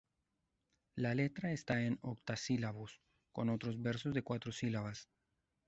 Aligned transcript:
La 0.95 1.13
letra 1.13 1.51
está 1.51 1.83
en 1.83 1.99
octosílabos 2.01 3.03
con 3.31 3.49
otros 3.51 3.79
versos 3.79 4.15
de 4.15 4.23
cuatro 4.23 4.51
sílabas. 4.51 5.07